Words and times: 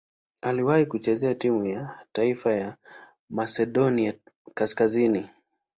Aliwahi 0.41 0.85
kucheza 0.85 1.33
timu 1.35 1.65
ya 1.65 1.99
taifa 2.11 2.51
ya 2.53 2.77
Masedonia 3.29 4.13
Kaskazini. 4.53 5.29